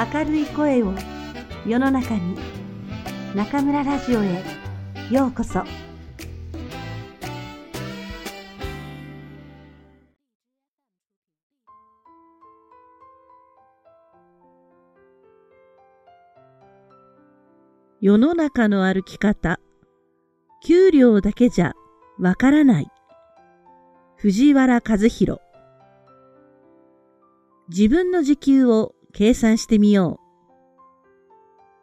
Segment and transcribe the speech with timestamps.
[0.00, 0.94] 明るい声を
[1.66, 2.34] 世の中に
[3.34, 4.42] 中村ラジオへ
[5.10, 5.62] ようこそ。
[18.00, 19.60] 世の中の歩き方
[20.66, 21.74] 給料だけじゃ
[22.18, 22.88] わからない。
[24.16, 25.42] 藤原和弘
[27.68, 30.20] 自分の時給を計算してみよ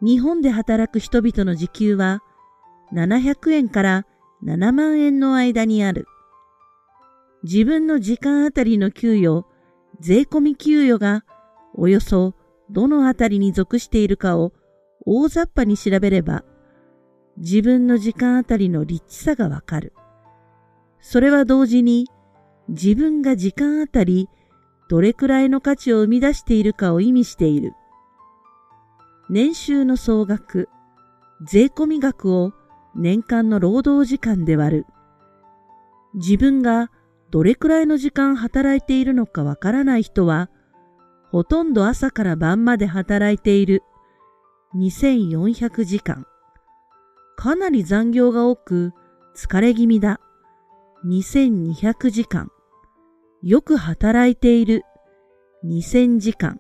[0.02, 0.06] う。
[0.06, 2.22] 日本で働く人々の時給は
[2.94, 4.06] 700円から
[4.44, 6.06] 7万円の間にある。
[7.44, 9.46] 自分の時間あたりの給与、
[10.00, 11.24] 税込み給与が
[11.74, 12.36] およそ
[12.70, 14.54] どのあたりに属しているかを
[15.06, 16.44] 大雑把に調べれば、
[17.38, 19.94] 自分の時間あたりの立地さがわかる。
[21.00, 22.08] それは同時に
[22.68, 24.28] 自分が時間あたり
[24.90, 27.74] どれくらいの価値を生み出しているかを意味している。
[29.30, 30.70] 年収の総額、
[31.42, 32.54] 税込み額を
[32.96, 34.86] 年間の労働時間で割る。
[36.14, 36.90] 自分が
[37.30, 40.50] どれくらいの時間働いているのかわからない人は、
[41.30, 43.84] ほとんど朝から晩まで働いている。
[44.76, 46.26] 2400時間。
[47.36, 48.94] かなり残業が多く
[49.36, 50.22] 疲れ気味だ。
[51.06, 52.50] 2200時間。
[53.44, 54.84] よく働いている
[55.64, 56.60] 2000時間。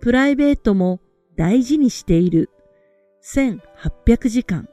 [0.00, 1.00] プライベートも
[1.36, 2.50] 大事にしている
[3.22, 4.68] 1800時間。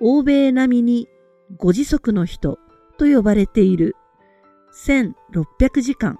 [0.00, 1.08] 欧米並みに
[1.56, 2.58] ご自足の人
[2.98, 3.96] と呼ばれている
[4.86, 6.18] 1600時間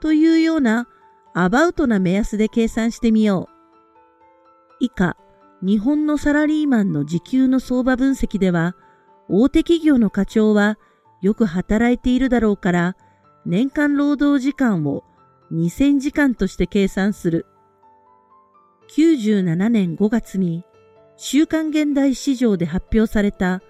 [0.00, 0.88] というような
[1.34, 3.60] アバウトな目安で計算してみよう。
[4.80, 5.16] 以下、
[5.62, 8.76] 日本のサラリーマンの時給の相場分析では、
[9.28, 10.78] 大手企業の課長は
[11.20, 12.96] よく働いているだろうから、
[13.46, 15.04] 年間労働時間を
[15.52, 17.46] 2000時間として計算する。
[18.96, 20.64] 97年5月に
[21.16, 23.62] 週刊現代市場で発表された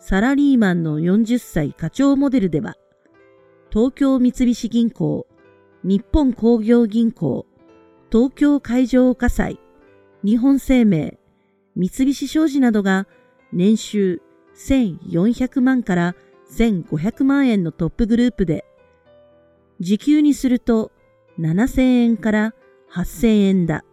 [0.00, 2.76] サラリーマンの40歳課長モデルでは、
[3.70, 5.26] 東京三菱銀行、
[5.84, 7.46] 日本工業銀行、
[8.10, 9.58] 東京海上火災、
[10.24, 11.18] 日本生命、
[11.76, 13.06] 三菱商事などが
[13.52, 14.22] 年収
[14.56, 16.14] 1400万から
[16.50, 18.64] 1500万円のトップグループで
[19.82, 20.92] 時給にすると
[21.40, 22.54] 7000円から
[22.94, 23.84] 8000円だ。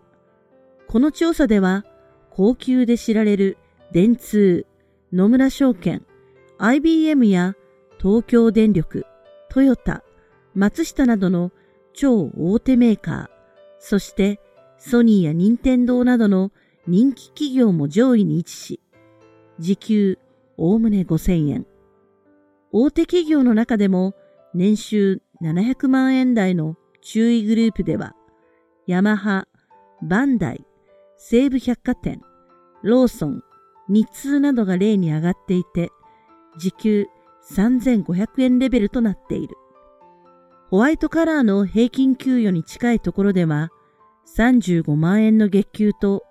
[0.88, 1.84] この調査では、
[2.30, 3.58] 高級で知られる
[3.92, 4.68] 電通、
[5.12, 6.06] 野村証券、
[6.60, 7.56] IBM や
[8.00, 9.08] 東京電力、
[9.50, 10.04] トヨタ、
[10.54, 11.52] 松下などの
[11.94, 13.28] 超大手メーカー、
[13.80, 14.40] そして
[14.78, 16.52] ソニーや任天堂などの
[16.86, 18.80] 人気企業も上位に位置し、
[19.58, 20.20] 時給
[20.56, 21.66] おおむね5000円。
[22.72, 24.14] 大手企業の中でも
[24.54, 28.14] 年収700万円台の中位グループでは、
[28.88, 29.48] ヤマハ、
[30.02, 30.66] バンダイ、
[31.18, 32.22] 西武百貨店、
[32.84, 33.44] ローソン、
[33.88, 35.92] 日通などが例に上がっていて、
[36.58, 37.08] 時給
[37.52, 39.56] 3500円レベルとなっている。
[40.70, 43.70] ホワイトカラーの平均給与に近いところでは、
[44.36, 46.24] 35万円の月給と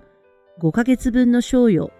[0.60, 1.92] 5ヶ月分の賞与、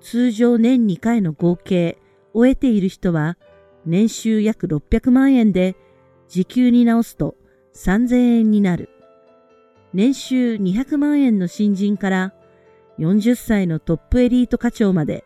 [0.00, 1.98] 通常年2回の合計
[2.34, 3.38] を得ている人は、
[3.86, 5.76] 年収約600万円で
[6.30, 7.34] 時給に直すと
[7.74, 8.88] 3000円になる。
[9.92, 12.32] 年収200万円の新人から
[13.00, 15.24] 40歳のトップエリート課長まで、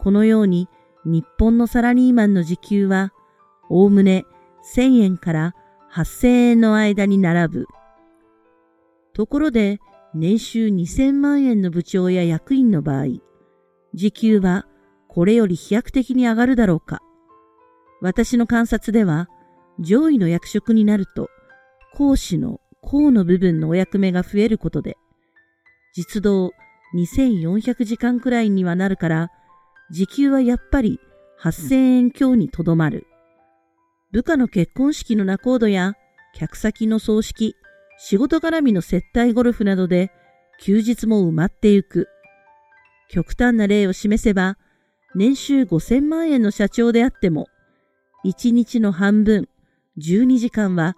[0.00, 0.68] このように
[1.04, 3.12] 日本のサラリーマンの時給は、
[3.70, 4.24] おおむね
[4.74, 5.54] 1000円から
[5.92, 7.66] 8000円の間に並ぶ。
[9.14, 9.78] ところで、
[10.12, 13.04] 年収2000万円の部長や役員の場合、
[13.94, 14.66] 時給は
[15.06, 17.00] これより飛躍的に上がるだろうか。
[18.00, 19.28] 私の観察では、
[19.80, 21.28] 上位の役職になると、
[21.94, 24.96] 講師の項の部分のお役目が増えることで、
[25.94, 26.52] 実動
[26.94, 29.30] 2400時間くらいにはなるから、
[29.90, 31.00] 時給はやっぱり
[31.42, 33.06] 8000円強にとどまる。
[34.10, 35.94] 部下の結婚式の仲人や
[36.34, 37.56] 客先の葬式、
[37.98, 40.10] 仕事絡みの接待ゴルフなどで
[40.60, 42.08] 休日も埋まってゆく。
[43.08, 44.56] 極端な例を示せば、
[45.14, 47.48] 年収5000万円の社長であっても、
[48.24, 49.48] 1日の半分、
[49.98, 50.96] 12時間は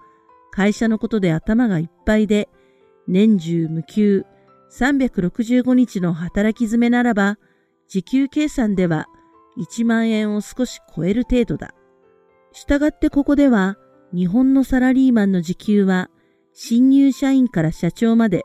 [0.53, 2.49] 会社のことで頭がいっぱいで、
[3.09, 4.25] 年中無休
[4.71, 7.39] 365日の働き詰めならば、
[7.89, 9.07] 時給計算では
[9.59, 11.75] 1万円を少し超える程度だ。
[12.53, 13.77] したがってここでは、
[14.13, 16.09] 日本のサラリーマンの時給は、
[16.53, 18.45] 新入社員から社長まで、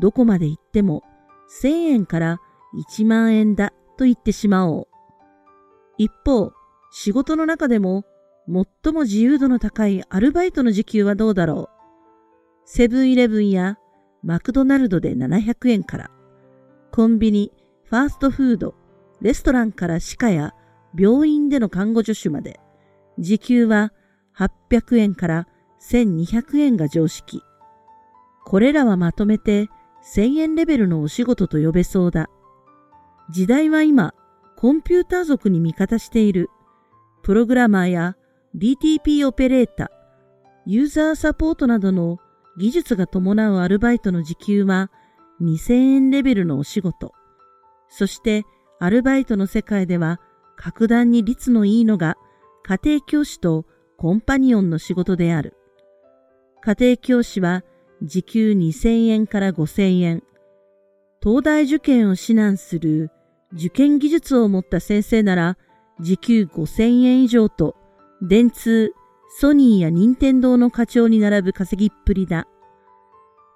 [0.00, 1.02] どこまで行っても
[1.62, 2.40] 1000円から
[2.74, 4.88] 1万円だと言ってしまおう。
[5.98, 6.52] 一方、
[6.90, 8.04] 仕事の中でも
[8.48, 11.68] 最も自由度の高いアルバイトの時給はどうだろう？
[12.64, 13.78] セブンイレブンや
[14.22, 16.10] マクドナルドで700円から、
[16.92, 17.52] コンビニ、
[17.84, 18.74] ファーストフード、
[19.20, 20.54] レストランから歯科や
[20.98, 22.60] 病院での看護助手まで、
[23.18, 23.92] 時給は
[24.36, 25.48] 800円から
[25.80, 27.42] 1200円が常識。
[28.44, 29.68] これらはまとめて
[30.14, 32.28] 1000円レベルのお仕事と呼べそうだ。
[33.30, 34.14] 時代は今、
[34.56, 36.48] コンピューター族に味方している。
[37.22, 38.16] プログラマーや
[38.58, 39.90] DTP オペレータ、
[40.64, 42.16] ユーザーサポートなどの
[42.56, 44.90] 技術が伴うアルバイトの時給は
[45.42, 47.12] 2000円レベルのお仕事。
[47.90, 48.44] そして
[48.80, 50.22] アルバイトの世界では
[50.56, 52.16] 格段に率のいいのが
[52.62, 53.66] 家庭教師と
[53.98, 55.54] コンパニオンの仕事である。
[56.62, 57.62] 家庭教師は
[58.00, 60.22] 時給2000円から5000円。
[61.22, 63.10] 東大受験を指南する
[63.52, 65.58] 受験技術を持った先生なら
[66.00, 67.76] 時給5000円以上と
[68.22, 68.94] 電通、
[69.28, 72.46] ソニーや任天堂の課長に並ぶ稼ぎっぷりだ。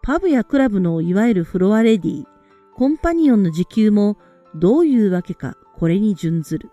[0.02, 2.24] パブやクラブのいわゆるフロアレディ、
[2.76, 4.18] コンパニオンの時給も
[4.54, 6.70] どういうわけかこれに準ずる。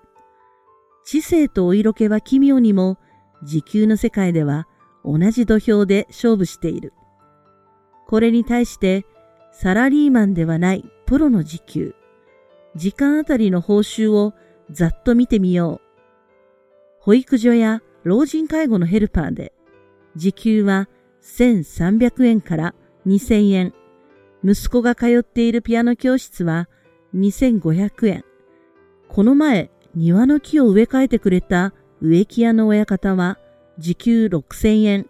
[1.06, 2.98] 知性とお色気は奇妙にも
[3.44, 4.68] 時給の世界では
[5.06, 6.94] 同じ土俵で勝負している。
[8.08, 9.06] これに対して
[9.54, 11.96] サラリーマンではないプロの時給、
[12.76, 14.34] 時間あたりの報酬を
[14.70, 15.87] ざっと見てみよう。
[17.08, 19.54] 保育所や老人介護のヘルパーで
[20.18, 20.90] 時給は
[21.24, 22.76] 1300円から
[23.06, 23.74] 2000円。
[24.44, 26.68] 息子が通っているピアノ教室は
[27.16, 28.26] 2500円。
[29.08, 33.40] この前、庭の木を植え替えてくれた植木屋の親方は
[33.80, 35.10] 時給6000円。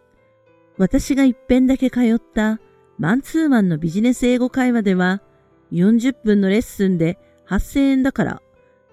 [0.77, 2.59] 私が一遍だけ通った
[2.99, 5.23] マンツーマンのビジネス英語会話では
[5.71, 7.17] 40分のレッスンで
[7.47, 8.41] 8000円だから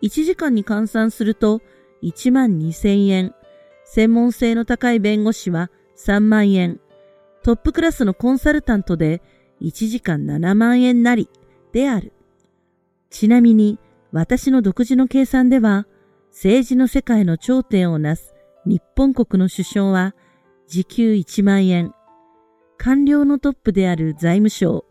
[0.00, 1.60] 1時間に換算すると
[2.04, 3.34] 1万2000円。
[3.84, 6.80] 専門性の高い弁護士は3万円。
[7.42, 9.22] トップクラスのコンサルタントで
[9.60, 11.28] 1時間7万円なり
[11.72, 12.12] である。
[13.10, 13.78] ちなみに
[14.12, 15.86] 私の独自の計算では
[16.30, 18.34] 政治の世界の頂点をなす
[18.66, 20.14] 日本国の首相は
[20.66, 21.94] 時給1万円。
[22.76, 24.84] 官僚のトップである財務省、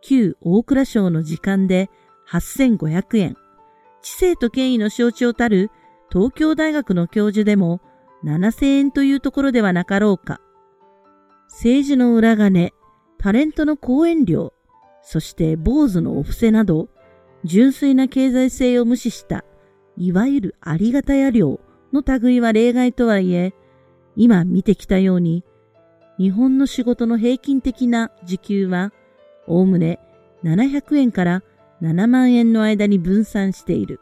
[0.00, 1.88] 旧大蔵省の時間で
[2.28, 3.36] 8500円。
[4.02, 5.70] 知性と権威の象徴たる
[6.10, 7.80] 東京大学の教授でも
[8.24, 10.40] 7000円というところではなかろうか。
[11.48, 12.72] 政治の裏金、
[13.18, 14.52] タレントの講演料、
[15.02, 16.88] そして坊主のお布施など、
[17.44, 19.44] 純粋な経済性を無視した、
[19.96, 21.60] いわゆるありがたや料
[21.92, 23.54] の類は例外とはいえ、
[24.16, 25.44] 今見てきたように、
[26.18, 28.92] 日本の仕事の平均的な時給は、
[29.46, 29.98] おおむね
[30.44, 31.42] 700円から
[31.80, 34.00] 7万円の間に分散している。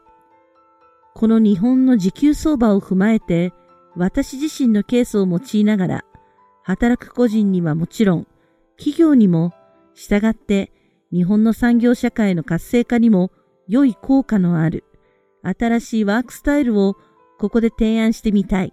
[1.17, 3.51] この日本の時給相場を踏まえて、
[3.95, 6.05] 私自身のケースを用いながら、
[6.61, 8.27] 働く個人にはもちろん、
[8.77, 9.51] 企業にも、
[9.95, 10.71] 従って
[11.11, 13.31] 日本の産業社会の活性化にも
[13.67, 14.83] 良い効果のある
[15.41, 16.95] 新しいワークスタイルを
[17.39, 18.71] ここで提案してみたい。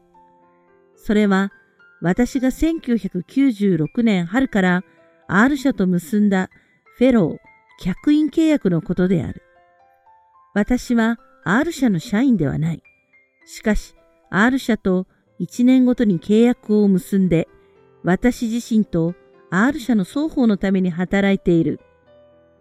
[0.97, 1.51] それは
[2.03, 4.85] 私が1996年春から
[5.29, 6.51] R 社と結んだ
[6.99, 7.37] フェロー
[7.81, 9.43] 客員契約のことである。
[10.53, 12.83] 私は R 社の社員ではない。
[13.45, 13.95] しかし、
[14.31, 15.07] R 社と
[15.41, 17.49] 1年ごとに契約を結んで、
[18.03, 19.15] 私自身と
[19.51, 21.81] R 社の双方のために働いている。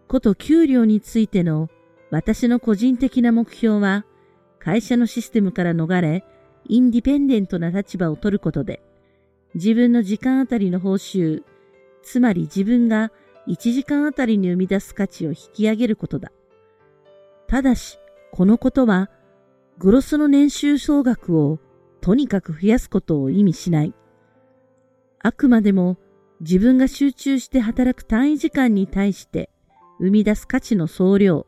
[0.06, 1.70] こと給料についての
[2.10, 4.04] 私の個人的な目標は、
[4.58, 6.24] 会社のシステムから逃れ、
[6.66, 8.82] インディペンデントな立場を取ることで、
[9.54, 11.42] 自分の時間あたりの報酬、
[12.02, 13.12] つまり自分が
[13.48, 16.32] 1時間あたりに生み出す価値を引き上げることだ。
[17.46, 17.98] ただし、
[18.36, 19.10] このことは、
[19.78, 21.60] グロスの年収総額を
[22.00, 23.94] とにかく増やすことを意味しない。
[25.20, 25.98] あくまでも
[26.40, 29.50] 自分が集中して働く単位時間に対して
[30.00, 31.46] 生み出す価値の総量、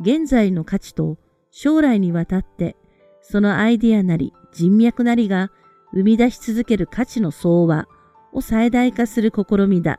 [0.00, 1.16] 現在の価値と
[1.50, 2.76] 将来にわたって
[3.22, 5.50] そのアイデアなり人脈なりが
[5.94, 7.88] 生み出し続ける価値の総和
[8.34, 9.98] を最大化する試みだ。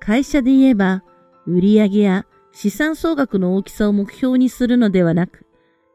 [0.00, 1.04] 会社で言えば、
[1.46, 5.46] 売上や資産総額の大きさを目標にするのではなく、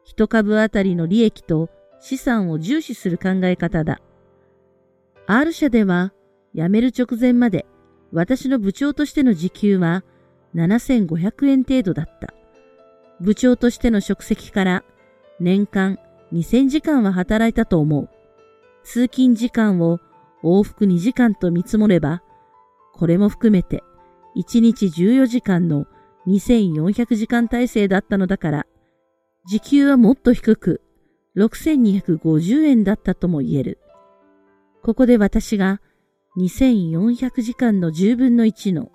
[0.04, 4.00] 一株あたりの利益と資産を重視する考え方だ。
[5.26, 6.12] R 社では、
[6.54, 7.66] 辞める直前まで
[8.12, 10.02] 私の部長としての時給は
[10.54, 12.34] 7500円程度だった。
[13.20, 14.84] 部長としての職責から
[15.40, 15.98] 年間
[16.32, 18.08] 2000時間は働いたと思う。
[18.82, 20.00] 通勤時間を
[20.42, 22.22] 往復2時間と見積もれば、
[22.94, 23.82] これも含めて
[24.36, 25.86] 1日14時間の
[26.26, 28.66] 2400時間体制だったのだから、
[29.46, 30.82] 時給はもっと低く
[31.36, 33.78] 6250円だったとも言える。
[34.82, 35.80] ここで私が
[36.38, 38.90] 2400時間の10分の1の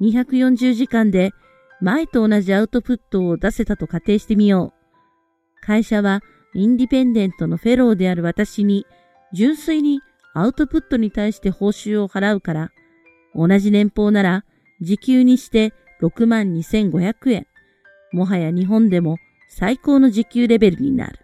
[0.00, 1.32] 240時間で
[1.80, 5.64] 前と同じアウトプットを出せたと仮定してみよう。
[5.64, 6.22] 会社は
[6.54, 8.86] インディペンデントのフェローである私に
[9.32, 10.00] 純粋に
[10.34, 12.70] アウトプットに対して報酬を払うから、
[13.34, 14.44] 同じ年俸なら
[14.80, 15.72] 時給にして
[16.08, 17.46] 62,500円。
[18.12, 19.18] もはや日本でも
[19.48, 21.18] 最高の時給レベルになる。